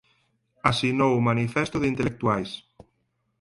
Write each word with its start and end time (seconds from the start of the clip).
Asinou 0.71 1.11
o 1.15 1.25
manifesto 1.29 1.77
de 1.79 1.87
intelectuais. 1.93 2.49